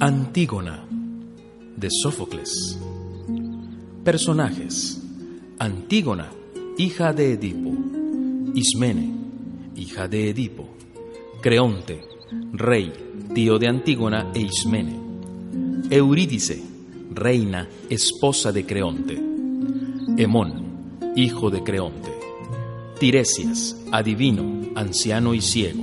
Antígona 0.00 0.86
de 1.76 1.88
Sófocles. 1.90 2.78
Personajes. 4.04 5.02
Antígona, 5.58 6.30
hija 6.76 7.12
de 7.12 7.32
Edipo. 7.32 7.72
Ismene, 8.54 9.12
hija 9.74 10.06
de 10.06 10.30
Edipo. 10.30 10.68
Creonte, 11.42 12.04
rey, 12.52 12.92
tío 13.34 13.58
de 13.58 13.66
Antígona 13.66 14.30
e 14.36 14.42
Ismene. 14.42 15.00
Eurídice, 15.90 16.62
reina, 17.12 17.68
esposa 17.90 18.52
de 18.52 18.64
Creonte. 18.64 19.20
Hemón, 20.16 21.10
hijo 21.16 21.50
de 21.50 21.64
Creonte. 21.64 22.12
Tiresias, 23.00 23.76
adivino, 23.90 24.70
anciano 24.76 25.34
y 25.34 25.40
ciego. 25.40 25.82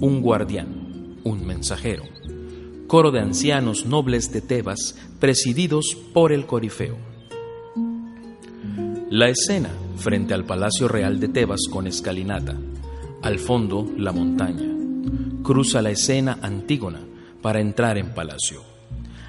Un 0.00 0.20
guardián, 0.20 1.16
un 1.24 1.46
mensajero 1.46 2.12
coro 2.92 3.10
de 3.10 3.20
ancianos 3.20 3.86
nobles 3.86 4.34
de 4.34 4.42
Tebas, 4.42 4.94
presididos 5.18 5.96
por 6.12 6.30
el 6.30 6.44
Corifeo. 6.44 6.98
La 9.08 9.30
escena, 9.30 9.70
frente 9.96 10.34
al 10.34 10.44
Palacio 10.44 10.88
Real 10.88 11.18
de 11.18 11.28
Tebas 11.28 11.60
con 11.70 11.86
escalinata, 11.86 12.54
al 13.22 13.38
fondo 13.38 13.90
la 13.96 14.12
montaña. 14.12 14.68
Cruza 15.42 15.80
la 15.80 15.88
escena 15.88 16.38
Antígona 16.42 17.00
para 17.40 17.62
entrar 17.62 17.96
en 17.96 18.12
palacio. 18.12 18.62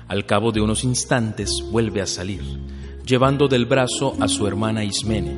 Al 0.10 0.26
cabo 0.26 0.52
de 0.52 0.60
unos 0.60 0.84
instantes 0.84 1.64
vuelve 1.72 2.02
a 2.02 2.06
salir, 2.06 2.44
llevando 3.06 3.48
del 3.48 3.66
brazo 3.66 4.14
a 4.20 4.28
su 4.28 4.46
hermana 4.46 4.84
Ismene, 4.84 5.38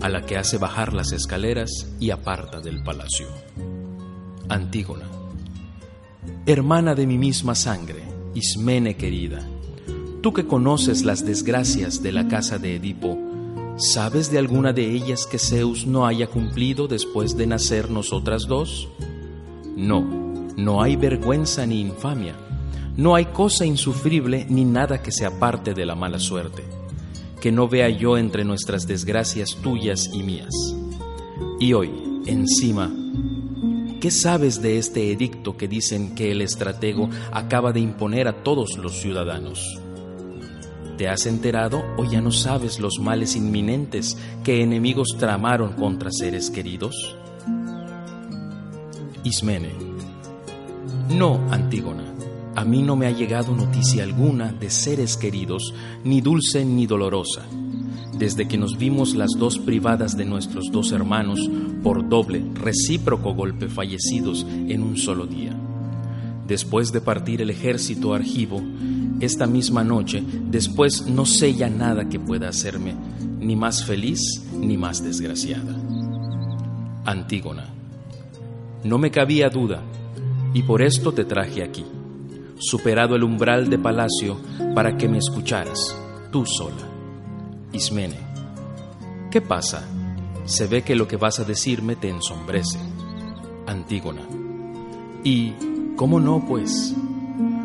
a 0.00 0.08
la 0.08 0.24
que 0.24 0.38
hace 0.38 0.56
bajar 0.56 0.94
las 0.94 1.12
escaleras 1.12 1.94
y 2.00 2.12
aparta 2.12 2.60
del 2.60 2.82
palacio. 2.82 3.26
Antígona 4.48 5.17
hermana 6.46 6.94
de 6.94 7.06
mi 7.06 7.18
misma 7.18 7.54
sangre, 7.54 8.02
Ismene 8.34 8.96
querida, 8.96 9.46
tú 10.22 10.32
que 10.32 10.46
conoces 10.46 11.04
las 11.04 11.24
desgracias 11.24 12.02
de 12.02 12.12
la 12.12 12.28
casa 12.28 12.58
de 12.58 12.76
Edipo, 12.76 13.18
¿sabes 13.76 14.30
de 14.30 14.38
alguna 14.38 14.72
de 14.72 14.90
ellas 14.90 15.26
que 15.26 15.38
Zeus 15.38 15.86
no 15.86 16.06
haya 16.06 16.26
cumplido 16.26 16.88
después 16.88 17.36
de 17.36 17.46
nacer 17.46 17.90
nosotras 17.90 18.46
dos? 18.46 18.88
No, 19.76 20.02
no 20.56 20.82
hay 20.82 20.96
vergüenza 20.96 21.66
ni 21.66 21.80
infamia, 21.80 22.34
no 22.96 23.14
hay 23.14 23.26
cosa 23.26 23.64
insufrible 23.64 24.46
ni 24.48 24.64
nada 24.64 25.02
que 25.02 25.12
se 25.12 25.24
aparte 25.24 25.74
de 25.74 25.86
la 25.86 25.94
mala 25.94 26.18
suerte, 26.18 26.64
que 27.40 27.52
no 27.52 27.68
vea 27.68 27.88
yo 27.88 28.18
entre 28.18 28.44
nuestras 28.44 28.86
desgracias 28.86 29.56
tuyas 29.62 30.10
y 30.12 30.22
mías. 30.22 30.54
Y 31.60 31.72
hoy, 31.72 31.90
encima, 32.26 32.92
¿Qué 34.00 34.12
sabes 34.12 34.62
de 34.62 34.78
este 34.78 35.10
edicto 35.10 35.56
que 35.56 35.66
dicen 35.66 36.14
que 36.14 36.30
el 36.30 36.40
estratego 36.40 37.10
acaba 37.32 37.72
de 37.72 37.80
imponer 37.80 38.28
a 38.28 38.44
todos 38.44 38.78
los 38.78 39.00
ciudadanos? 39.00 39.80
¿Te 40.96 41.08
has 41.08 41.26
enterado 41.26 41.82
o 41.96 42.04
ya 42.04 42.20
no 42.20 42.30
sabes 42.30 42.78
los 42.78 43.00
males 43.00 43.34
inminentes 43.34 44.16
que 44.44 44.62
enemigos 44.62 45.16
tramaron 45.18 45.72
contra 45.72 46.12
seres 46.12 46.48
queridos? 46.48 47.16
Ismene. 49.24 49.72
No, 51.08 51.40
Antígona, 51.50 52.04
a 52.54 52.64
mí 52.64 52.82
no 52.82 52.94
me 52.94 53.08
ha 53.08 53.10
llegado 53.10 53.52
noticia 53.52 54.04
alguna 54.04 54.52
de 54.52 54.70
seres 54.70 55.16
queridos, 55.16 55.74
ni 56.04 56.20
dulce 56.20 56.64
ni 56.64 56.86
dolorosa 56.86 57.42
desde 58.18 58.48
que 58.48 58.58
nos 58.58 58.76
vimos 58.76 59.14
las 59.14 59.30
dos 59.38 59.58
privadas 59.58 60.16
de 60.16 60.24
nuestros 60.24 60.70
dos 60.72 60.90
hermanos 60.90 61.48
por 61.82 62.08
doble, 62.08 62.44
recíproco 62.54 63.34
golpe 63.34 63.68
fallecidos 63.68 64.46
en 64.50 64.82
un 64.82 64.96
solo 64.96 65.26
día. 65.26 65.56
Después 66.46 66.92
de 66.92 67.00
partir 67.00 67.42
el 67.42 67.50
ejército 67.50 68.14
argivo, 68.14 68.60
esta 69.20 69.46
misma 69.46 69.84
noche, 69.84 70.22
después 70.50 71.06
no 71.06 71.26
sé 71.26 71.54
ya 71.54 71.68
nada 71.68 72.08
que 72.08 72.18
pueda 72.18 72.48
hacerme 72.48 72.94
ni 73.40 73.56
más 73.56 73.84
feliz 73.84 74.44
ni 74.58 74.76
más 74.76 75.02
desgraciada. 75.02 75.76
Antígona, 77.04 77.66
no 78.84 78.98
me 78.98 79.10
cabía 79.10 79.50
duda, 79.50 79.82
y 80.54 80.62
por 80.62 80.82
esto 80.82 81.12
te 81.12 81.24
traje 81.24 81.62
aquí, 81.62 81.84
superado 82.58 83.16
el 83.16 83.24
umbral 83.24 83.68
de 83.68 83.78
palacio, 83.78 84.38
para 84.74 84.96
que 84.96 85.08
me 85.08 85.18
escucharas, 85.18 85.96
tú 86.32 86.46
sola. 86.46 86.88
Ismene, 87.72 88.16
¿qué 89.30 89.40
pasa? 89.40 89.86
Se 90.48 90.66
ve 90.66 90.82
que 90.82 90.96
lo 90.96 91.06
que 91.06 91.18
vas 91.18 91.40
a 91.40 91.44
decirme 91.44 91.94
te 91.94 92.08
ensombrece. 92.08 92.78
Antígona, 93.66 94.22
¿y 95.22 95.52
cómo 95.94 96.20
no, 96.20 96.42
pues? 96.48 96.96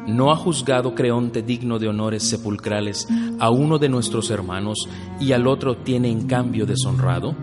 ¿No 0.06 0.32
ha 0.32 0.36
juzgado 0.36 0.94
Creonte 0.94 1.44
digno 1.44 1.80
de 1.80 1.88
honores 1.88 2.24
sepulcrales 2.24 3.08
a 3.40 3.50
uno 3.50 3.80
de 3.80 3.88
nuestros 3.88 4.30
hermanos 4.32 4.90
y 5.18 5.32
al 5.32 5.48
otro 5.48 5.78
tiene 5.78 6.12
en 6.12 6.28
cambio 6.28 6.66
deshonrado? 6.66 7.34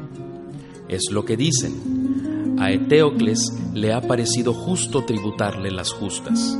Es 0.91 1.11
lo 1.11 1.25
que 1.25 1.39
dicen. 1.39 2.59
A 2.61 2.71
Eteocles 2.71 3.51
le 3.73 3.95
ha 3.95 4.03
parecido 4.03 4.53
justo 4.53 5.07
tributarle 5.07 5.71
las 5.71 5.91
justas, 5.91 6.55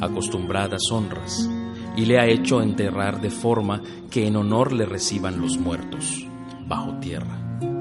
acostumbradas 0.00 0.90
honras 0.90 1.46
y 1.94 2.06
le 2.06 2.18
ha 2.18 2.26
hecho 2.26 2.62
enterrar 2.62 3.20
de 3.20 3.28
forma 3.28 3.82
que 4.10 4.26
en 4.26 4.36
honor 4.36 4.72
le 4.72 4.86
reciban 4.86 5.42
los 5.42 5.58
muertos, 5.58 6.26
bajo 6.66 6.94
tierra. 7.00 7.73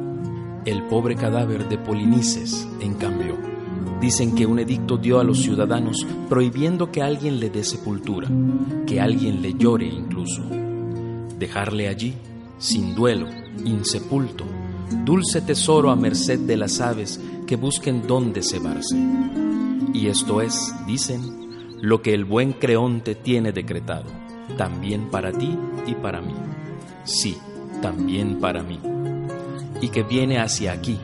El 0.66 0.84
pobre 0.84 1.18
cadáver 1.18 1.68
de 1.68 1.78
Polinices, 1.78 2.66
en 2.80 2.94
cambio, 2.94 3.38
dicen 4.00 4.34
que 4.34 4.46
un 4.46 4.60
edicto 4.60 4.98
dio 4.98 5.20
a 5.20 5.24
los 5.26 5.42
ciudadanos 5.42 6.08
prohibiendo 6.30 6.90
que 6.90 7.02
alguien 7.02 7.42
le 7.42 7.50
dé 7.50 7.66
sepultura, 7.66 8.30
que 8.88 9.02
alguien 9.02 9.42
le 9.42 9.56
llore 9.56 9.88
incluso. 9.88 10.42
Dejarle 11.38 11.90
allí, 11.90 12.14
sin 12.60 12.96
duelo, 12.96 13.28
insepulto, 13.66 14.46
dulce 15.04 15.42
tesoro 15.42 15.92
a 15.92 15.98
merced 15.98 16.40
de 16.40 16.56
las 16.56 16.80
aves 16.80 17.20
que 17.46 17.58
busquen 17.58 18.08
dónde 18.08 18.42
cebarse. 18.42 18.98
Y 19.94 20.08
esto 20.08 20.42
es, 20.42 20.74
dicen, 20.88 21.80
lo 21.82 22.02
que 22.02 22.14
el 22.14 22.24
buen 22.24 22.54
Creonte 22.54 23.16
tiene 23.16 23.52
decretado, 23.52 24.10
también 24.58 25.10
para 25.12 25.34
ti 25.34 25.58
y 25.86 25.96
para 25.96 26.22
mí. 26.22 26.36
Sí, 27.04 27.36
también 27.82 28.40
para 28.40 28.64
mí. 28.64 28.93
Y 29.82 29.90
que 29.90 30.04
viene 30.04 30.40
hacia 30.40 30.72
aquí 30.72 30.98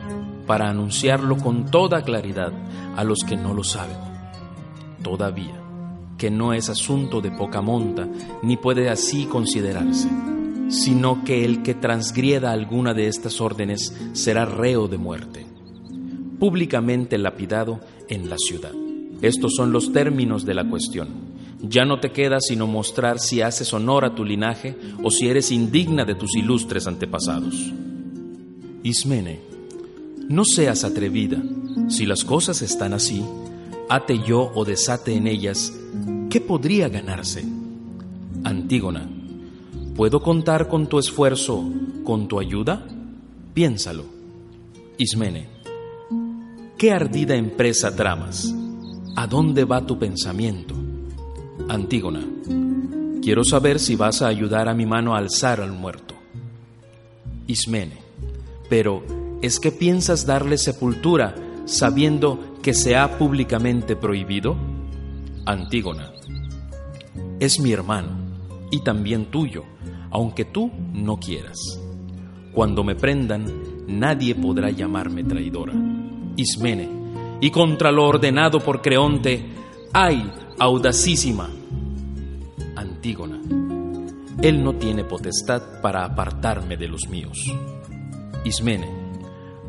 para 0.46 0.68
anunciarlo 0.68 1.36
con 1.36 1.70
toda 1.70 2.02
claridad 2.02 2.52
a 2.96 3.04
los 3.04 3.18
que 3.26 3.36
no 3.36 3.54
lo 3.54 3.62
saben. 3.62 3.96
Todavía, 5.02 5.60
que 6.18 6.30
no 6.30 6.52
es 6.52 6.68
asunto 6.68 7.20
de 7.20 7.30
poca 7.30 7.60
monta, 7.60 8.08
ni 8.42 8.56
puede 8.56 8.90
así 8.90 9.26
considerarse, 9.26 10.08
sino 10.68 11.24
que 11.24 11.44
el 11.44 11.62
que 11.62 11.74
transgrieda 11.74 12.52
alguna 12.52 12.94
de 12.94 13.06
estas 13.06 13.40
órdenes 13.40 13.96
será 14.12 14.44
reo 14.44 14.88
de 14.88 14.98
muerte, 14.98 15.46
públicamente 16.38 17.16
lapidado 17.16 17.80
en 18.08 18.28
la 18.28 18.36
ciudad. 18.36 18.72
Estos 19.22 19.54
son 19.54 19.72
los 19.72 19.92
términos 19.92 20.44
de 20.44 20.54
la 20.54 20.68
cuestión. 20.68 21.08
Ya 21.62 21.84
no 21.84 22.00
te 22.00 22.10
queda 22.10 22.38
sino 22.40 22.66
mostrar 22.66 23.18
si 23.18 23.40
haces 23.40 23.72
honor 23.72 24.04
a 24.04 24.14
tu 24.14 24.24
linaje 24.24 24.76
o 25.02 25.10
si 25.10 25.28
eres 25.28 25.50
indigna 25.50 26.04
de 26.04 26.14
tus 26.14 26.34
ilustres 26.36 26.86
antepasados. 26.86 27.72
Ismene, 28.82 29.40
no 30.28 30.44
seas 30.44 30.84
atrevida. 30.84 31.42
Si 31.88 32.06
las 32.06 32.24
cosas 32.24 32.62
están 32.62 32.94
así, 32.94 33.22
ate 33.90 34.20
yo 34.26 34.50
o 34.54 34.64
desate 34.64 35.14
en 35.14 35.26
ellas, 35.26 35.72
¿qué 36.30 36.40
podría 36.40 36.88
ganarse? 36.88 37.44
Antígona, 38.42 39.06
¿puedo 39.94 40.22
contar 40.22 40.68
con 40.68 40.86
tu 40.86 40.98
esfuerzo, 40.98 41.62
con 42.04 42.26
tu 42.26 42.40
ayuda? 42.40 42.86
Piénsalo. 43.52 44.04
Ismene, 44.96 45.48
¿qué 46.78 46.92
ardida 46.92 47.34
empresa 47.34 47.94
tramas? 47.94 48.54
¿A 49.16 49.26
dónde 49.26 49.64
va 49.64 49.84
tu 49.84 49.98
pensamiento? 49.98 50.74
Antígona, 51.68 52.24
quiero 53.20 53.44
saber 53.44 53.78
si 53.78 53.94
vas 53.94 54.22
a 54.22 54.28
ayudar 54.28 54.70
a 54.70 54.74
mi 54.74 54.86
mano 54.86 55.14
a 55.14 55.18
alzar 55.18 55.60
al 55.60 55.72
muerto. 55.72 56.14
Ismene, 57.46 58.09
pero 58.70 59.02
¿es 59.42 59.60
que 59.60 59.72
piensas 59.72 60.24
darle 60.24 60.56
sepultura 60.56 61.34
sabiendo 61.66 62.56
que 62.62 62.72
se 62.72 62.96
ha 62.96 63.18
públicamente 63.18 63.96
prohibido? 63.96 64.56
Antígona, 65.44 66.12
es 67.40 67.60
mi 67.60 67.72
hermano 67.72 68.10
y 68.70 68.80
también 68.80 69.26
tuyo, 69.26 69.64
aunque 70.10 70.44
tú 70.46 70.70
no 70.94 71.18
quieras. 71.18 71.58
Cuando 72.52 72.84
me 72.84 72.94
prendan, 72.94 73.46
nadie 73.86 74.34
podrá 74.34 74.70
llamarme 74.70 75.24
traidora. 75.24 75.74
Ismene, 76.36 76.88
y 77.40 77.50
contra 77.50 77.90
lo 77.90 78.06
ordenado 78.06 78.60
por 78.60 78.80
Creonte, 78.80 79.44
¡ay, 79.92 80.30
audacísima! 80.58 81.50
Antígona, 82.76 83.40
él 84.42 84.62
no 84.62 84.74
tiene 84.74 85.04
potestad 85.04 85.80
para 85.82 86.04
apartarme 86.04 86.76
de 86.76 86.88
los 86.88 87.08
míos. 87.08 87.38
Ismene, 88.44 88.88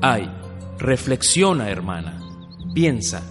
ay, 0.01 0.31
reflexiona, 0.77 1.69
hermana, 1.69 2.19
piensa, 2.73 3.21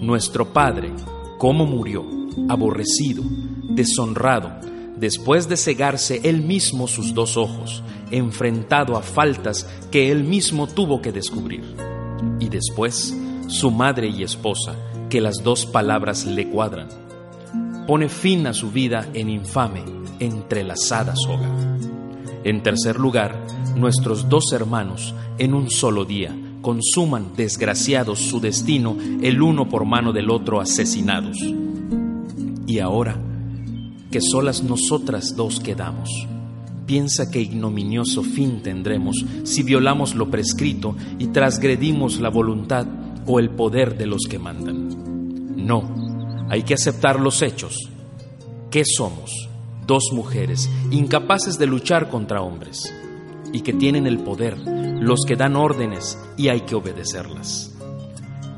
nuestro 0.00 0.52
padre, 0.52 0.92
cómo 1.38 1.66
murió, 1.66 2.04
aborrecido, 2.48 3.22
deshonrado, 3.70 4.50
después 4.96 5.48
de 5.48 5.56
cegarse 5.56 6.20
él 6.24 6.42
mismo 6.42 6.88
sus 6.88 7.14
dos 7.14 7.36
ojos, 7.36 7.82
enfrentado 8.10 8.96
a 8.96 9.02
faltas 9.02 9.68
que 9.90 10.10
él 10.10 10.24
mismo 10.24 10.66
tuvo 10.66 11.02
que 11.02 11.12
descubrir. 11.12 11.62
Y 12.40 12.48
después, 12.48 13.14
su 13.48 13.70
madre 13.70 14.08
y 14.08 14.22
esposa, 14.22 14.74
que 15.08 15.20
las 15.20 15.42
dos 15.42 15.66
palabras 15.66 16.26
le 16.26 16.48
cuadran. 16.48 16.88
Pone 17.86 18.08
fin 18.08 18.46
a 18.46 18.52
su 18.52 18.70
vida 18.70 19.08
en 19.14 19.30
infame, 19.30 19.82
entrelazada 20.18 21.14
soga. 21.16 21.48
En 22.44 22.62
tercer 22.62 22.98
lugar, 22.98 23.44
nuestros 23.76 24.28
dos 24.28 24.52
hermanos, 24.52 25.14
en 25.38 25.54
un 25.54 25.70
solo 25.70 26.04
día, 26.04 26.36
consuman 26.60 27.32
desgraciados 27.36 28.18
su 28.18 28.40
destino, 28.40 28.96
el 29.22 29.42
uno 29.42 29.68
por 29.68 29.84
mano 29.84 30.12
del 30.12 30.30
otro 30.30 30.60
asesinados. 30.60 31.38
Y 32.66 32.78
ahora, 32.78 33.18
que 34.10 34.20
solas 34.20 34.62
nosotras 34.62 35.36
dos 35.36 35.60
quedamos. 35.60 36.10
Piensa 36.86 37.30
que 37.30 37.40
ignominioso 37.40 38.22
fin 38.22 38.62
tendremos 38.62 39.24
si 39.44 39.62
violamos 39.62 40.14
lo 40.14 40.30
prescrito 40.30 40.96
y 41.18 41.26
transgredimos 41.28 42.18
la 42.18 42.30
voluntad 42.30 42.86
o 43.26 43.38
el 43.38 43.50
poder 43.50 43.98
de 43.98 44.06
los 44.06 44.22
que 44.28 44.38
mandan. 44.38 44.88
No, 45.66 46.46
hay 46.48 46.62
que 46.62 46.74
aceptar 46.74 47.20
los 47.20 47.42
hechos. 47.42 47.90
¿Qué 48.70 48.84
somos? 48.84 49.47
Dos 49.88 50.10
mujeres 50.12 50.68
incapaces 50.90 51.58
de 51.58 51.66
luchar 51.66 52.10
contra 52.10 52.42
hombres 52.42 52.94
y 53.54 53.62
que 53.62 53.72
tienen 53.72 54.06
el 54.06 54.18
poder, 54.18 54.58
los 54.58 55.20
que 55.26 55.34
dan 55.34 55.56
órdenes 55.56 56.18
y 56.36 56.48
hay 56.48 56.60
que 56.60 56.74
obedecerlas. 56.74 57.74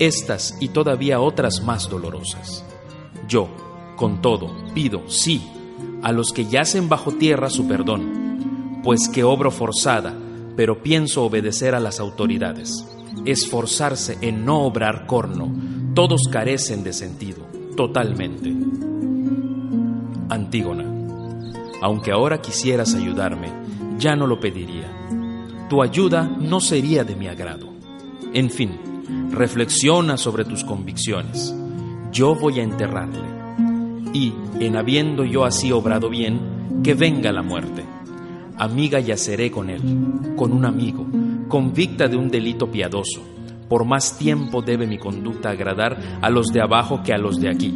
Estas 0.00 0.56
y 0.60 0.70
todavía 0.70 1.20
otras 1.20 1.62
más 1.62 1.88
dolorosas. 1.88 2.64
Yo, 3.28 3.46
con 3.94 4.20
todo, 4.20 4.50
pido, 4.74 5.08
sí, 5.08 5.40
a 6.02 6.10
los 6.10 6.32
que 6.32 6.46
yacen 6.46 6.88
bajo 6.88 7.12
tierra 7.12 7.48
su 7.48 7.68
perdón, 7.68 8.80
pues 8.82 9.08
que 9.08 9.22
obro 9.22 9.52
forzada, 9.52 10.12
pero 10.56 10.82
pienso 10.82 11.22
obedecer 11.22 11.76
a 11.76 11.80
las 11.80 12.00
autoridades. 12.00 12.84
Esforzarse 13.24 14.18
en 14.20 14.44
no 14.44 14.62
obrar 14.64 15.06
corno, 15.06 15.54
todos 15.94 16.22
carecen 16.28 16.82
de 16.82 16.92
sentido, 16.92 17.46
totalmente. 17.76 18.52
Antígona, 20.28 21.00
aunque 21.80 22.12
ahora 22.12 22.40
quisieras 22.40 22.94
ayudarme, 22.94 23.48
ya 23.98 24.16
no 24.16 24.26
lo 24.26 24.40
pediría. 24.40 24.90
Tu 25.68 25.82
ayuda 25.82 26.24
no 26.24 26.60
sería 26.60 27.04
de 27.04 27.16
mi 27.16 27.28
agrado. 27.28 27.68
En 28.32 28.50
fin, 28.50 28.72
reflexiona 29.30 30.16
sobre 30.16 30.44
tus 30.44 30.64
convicciones. 30.64 31.54
Yo 32.12 32.34
voy 32.34 32.60
a 32.60 32.62
enterrarle 32.62 33.40
y, 34.12 34.32
en 34.58 34.76
habiendo 34.76 35.24
yo 35.24 35.44
así 35.44 35.72
obrado 35.72 36.10
bien, 36.10 36.82
que 36.82 36.94
venga 36.94 37.32
la 37.32 37.42
muerte. 37.42 37.84
Amiga 38.56 39.00
yaceré 39.00 39.50
con 39.50 39.70
él, 39.70 39.80
con 40.36 40.52
un 40.52 40.64
amigo, 40.64 41.06
convicta 41.48 42.08
de 42.08 42.16
un 42.16 42.30
delito 42.30 42.70
piadoso. 42.70 43.22
Por 43.68 43.84
más 43.84 44.18
tiempo 44.18 44.62
debe 44.62 44.86
mi 44.86 44.98
conducta 44.98 45.50
agradar 45.50 46.18
a 46.20 46.28
los 46.28 46.48
de 46.48 46.60
abajo 46.60 47.02
que 47.04 47.12
a 47.12 47.18
los 47.18 47.40
de 47.40 47.48
aquí, 47.48 47.72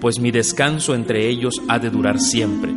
pues 0.00 0.20
mi 0.20 0.30
descanso 0.30 0.94
entre 0.94 1.28
ellos 1.28 1.60
ha 1.68 1.78
de 1.78 1.90
durar 1.90 2.20
siempre. 2.20 2.72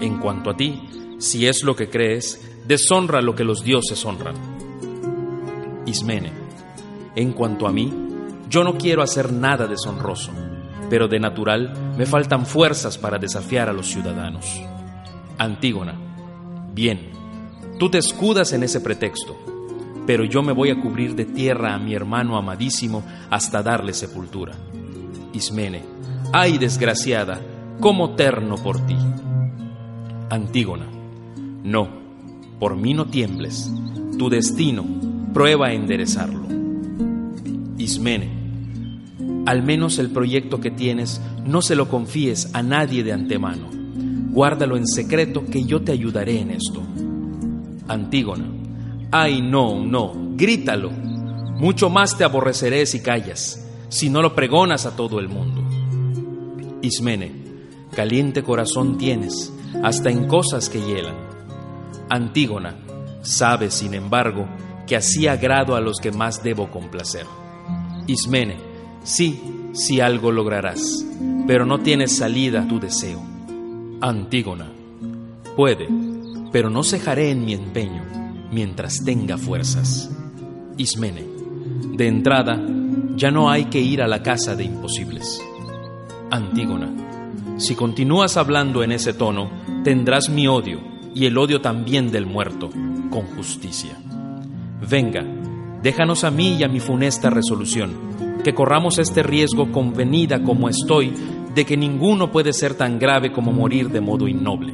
En 0.00 0.18
cuanto 0.18 0.50
a 0.50 0.56
ti, 0.56 1.16
si 1.18 1.46
es 1.46 1.62
lo 1.62 1.74
que 1.76 1.88
crees, 1.88 2.40
deshonra 2.66 3.20
lo 3.22 3.34
que 3.34 3.44
los 3.44 3.64
dioses 3.64 4.04
honran. 4.04 4.34
Ismene, 5.86 6.32
en 7.14 7.32
cuanto 7.32 7.66
a 7.66 7.72
mí, 7.72 7.92
yo 8.48 8.64
no 8.64 8.76
quiero 8.76 9.02
hacer 9.02 9.32
nada 9.32 9.66
deshonroso 9.66 10.32
pero 10.88 11.08
de 11.08 11.18
natural 11.18 11.72
me 11.96 12.06
faltan 12.06 12.46
fuerzas 12.46 12.98
para 12.98 13.18
desafiar 13.18 13.68
a 13.68 13.72
los 13.72 13.88
ciudadanos. 13.88 14.60
Antígona, 15.38 15.94
bien, 16.72 17.10
tú 17.78 17.90
te 17.90 17.98
escudas 17.98 18.52
en 18.52 18.62
ese 18.62 18.80
pretexto, 18.80 19.36
pero 20.06 20.24
yo 20.24 20.42
me 20.42 20.52
voy 20.52 20.70
a 20.70 20.80
cubrir 20.80 21.14
de 21.14 21.24
tierra 21.24 21.74
a 21.74 21.78
mi 21.78 21.94
hermano 21.94 22.36
amadísimo 22.36 23.04
hasta 23.30 23.62
darle 23.62 23.92
sepultura. 23.92 24.54
Ismene, 25.32 25.84
ay 26.32 26.58
desgraciada, 26.58 27.40
cómo 27.80 28.14
terno 28.14 28.56
por 28.56 28.84
ti. 28.86 28.96
Antígona, 30.28 30.86
no, 31.62 31.88
por 32.58 32.76
mí 32.76 32.94
no 32.94 33.06
tiembles, 33.06 33.70
tu 34.18 34.28
destino, 34.28 34.84
prueba 35.32 35.68
a 35.68 35.72
enderezarlo. 35.72 36.46
Ismene, 37.78 38.30
al 39.46 39.62
menos 39.62 39.98
el 39.98 40.10
proyecto 40.10 40.60
que 40.60 40.72
tienes 40.72 41.20
no 41.44 41.62
se 41.62 41.76
lo 41.76 41.88
confíes 41.88 42.50
a 42.54 42.62
nadie 42.62 43.04
de 43.04 43.12
antemano. 43.12 43.68
Guárdalo 44.30 44.76
en 44.76 44.86
secreto 44.88 45.44
que 45.44 45.64
yo 45.64 45.82
te 45.82 45.92
ayudaré 45.92 46.40
en 46.40 46.50
esto. 46.50 46.82
Antígona. 47.86 48.46
Ay, 49.12 49.40
no, 49.40 49.84
no, 49.84 50.12
grítalo. 50.34 50.90
Mucho 50.90 51.88
más 51.88 52.18
te 52.18 52.24
aborreceré 52.24 52.84
si 52.86 53.00
callas, 53.00 53.64
si 53.88 54.10
no 54.10 54.20
lo 54.20 54.34
pregonas 54.34 54.84
a 54.84 54.96
todo 54.96 55.20
el 55.20 55.28
mundo. 55.28 55.62
Ismene, 56.82 57.30
caliente 57.94 58.42
corazón 58.42 58.98
tienes, 58.98 59.52
hasta 59.82 60.10
en 60.10 60.26
cosas 60.26 60.68
que 60.68 60.80
hielan. 60.80 61.16
Antígona, 62.08 62.76
sabes, 63.22 63.74
sin 63.74 63.94
embargo, 63.94 64.46
que 64.86 64.96
así 64.96 65.26
agrado 65.26 65.74
a 65.76 65.80
los 65.80 65.98
que 65.98 66.12
más 66.12 66.42
debo 66.42 66.70
complacer. 66.70 67.26
Ismene, 68.06 68.66
Sí, 69.06 69.40
sí 69.72 70.00
algo 70.00 70.32
lograrás, 70.32 71.06
pero 71.46 71.64
no 71.64 71.78
tienes 71.78 72.16
salida 72.16 72.66
tu 72.66 72.80
deseo. 72.80 73.22
Antígona, 74.00 74.72
puede, 75.54 75.86
pero 76.50 76.70
no 76.70 76.82
cejaré 76.82 77.30
en 77.30 77.44
mi 77.44 77.54
empeño 77.54 78.02
mientras 78.50 79.04
tenga 79.04 79.38
fuerzas. 79.38 80.10
Ismene, 80.76 81.24
de 81.96 82.08
entrada, 82.08 82.60
ya 83.14 83.30
no 83.30 83.48
hay 83.48 83.66
que 83.66 83.80
ir 83.80 84.02
a 84.02 84.08
la 84.08 84.24
casa 84.24 84.56
de 84.56 84.64
imposibles. 84.64 85.40
Antígona, 86.32 86.92
si 87.58 87.74
continúas 87.74 88.36
hablando 88.36 88.82
en 88.82 88.92
ese 88.92 89.14
tono, 89.14 89.50
tendrás 89.82 90.28
mi 90.28 90.46
odio 90.46 90.80
y 91.14 91.26
el 91.26 91.38
odio 91.38 91.60
también 91.60 92.10
del 92.10 92.26
muerto, 92.26 92.70
con 93.10 93.22
justicia. 93.36 93.96
Venga, 94.88 95.24
déjanos 95.82 96.24
a 96.24 96.30
mí 96.30 96.56
y 96.58 96.64
a 96.64 96.68
mi 96.68 96.80
funesta 96.80 97.30
resolución 97.30 98.16
que 98.46 98.54
corramos 98.54 98.98
este 98.98 99.24
riesgo 99.24 99.72
convenida 99.72 100.40
como 100.44 100.68
estoy 100.68 101.12
de 101.52 101.64
que 101.64 101.76
ninguno 101.76 102.30
puede 102.30 102.52
ser 102.52 102.74
tan 102.74 102.98
grave 102.98 103.32
como 103.32 103.50
morir 103.50 103.90
de 103.90 104.00
modo 104.00 104.28
innoble. 104.28 104.72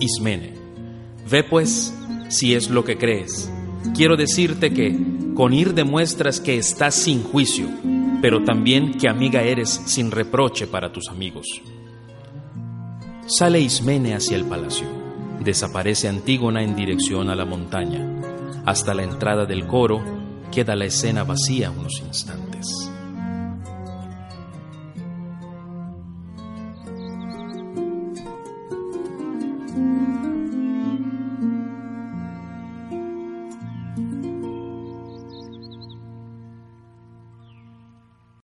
Ismene, 0.00 0.52
ve 1.30 1.44
pues 1.44 1.96
si 2.28 2.54
es 2.54 2.68
lo 2.68 2.84
que 2.84 2.98
crees. 2.98 3.50
Quiero 3.94 4.18
decirte 4.18 4.70
que 4.74 4.94
con 5.34 5.54
ir 5.54 5.72
demuestras 5.72 6.40
que 6.40 6.58
estás 6.58 6.94
sin 6.94 7.22
juicio, 7.22 7.68
pero 8.20 8.44
también 8.44 8.92
que 8.98 9.08
amiga 9.08 9.42
eres 9.42 9.70
sin 9.86 10.10
reproche 10.10 10.66
para 10.66 10.92
tus 10.92 11.08
amigos. 11.08 11.46
Sale 13.26 13.60
Ismene 13.60 14.14
hacia 14.14 14.36
el 14.36 14.44
palacio. 14.44 14.86
Desaparece 15.40 16.08
Antígona 16.08 16.62
en 16.62 16.74
dirección 16.74 17.30
a 17.30 17.34
la 17.34 17.44
montaña. 17.44 18.06
Hasta 18.66 18.92
la 18.92 19.04
entrada 19.04 19.46
del 19.46 19.66
coro 19.66 20.02
queda 20.50 20.76
la 20.76 20.86
escena 20.86 21.24
vacía 21.24 21.70
unos 21.70 22.02
instantes. 22.06 22.90